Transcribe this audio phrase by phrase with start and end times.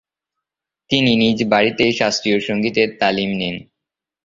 [0.89, 3.55] তিনি নিজ বাড়িতেই শাস্ত্রীয় সঙ্গীতের তালিম নেন।